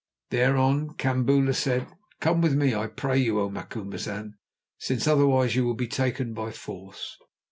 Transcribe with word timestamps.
Thereon 0.31 0.95
Kambula 0.95 1.53
said: 1.53 1.85
"Come 2.21 2.41
with 2.41 2.55
me, 2.55 2.73
I 2.73 2.87
pray 2.87 3.19
you, 3.19 3.39
O 3.39 3.51
Macumazahn, 3.51 4.33
since 4.79 5.05
otherwise 5.07 5.55
you 5.55 5.63
will 5.63 5.75
be 5.75 5.87
taken 5.87 6.33
by 6.33 6.49
force." 6.49 7.19